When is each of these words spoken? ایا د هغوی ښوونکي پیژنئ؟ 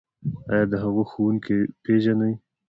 ایا 0.51 0.65
د 0.71 0.73
هغوی 0.83 1.05
ښوونکي 1.11 1.57
پیژنئ؟ 1.83 2.33